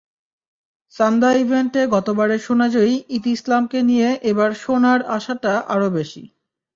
সান্দা 0.95 1.29
ইভেন্টে 1.35 1.81
গতবারের 1.95 2.39
সোনাজয়ী 2.39 2.95
ইতি 3.09 3.31
ইসলামকে 3.31 3.79
ঘিরে 3.89 4.11
এবার 4.31 4.51
সোনার 4.63 4.99
আশাটা 5.17 5.53
আরও 5.73 5.87
বেশি। 5.97 6.23